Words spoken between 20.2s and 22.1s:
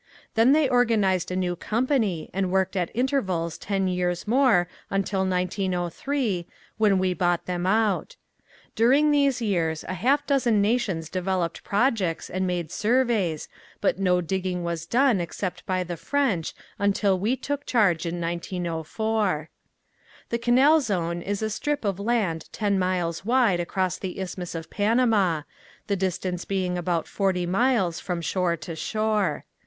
The Canal Zone is a strip of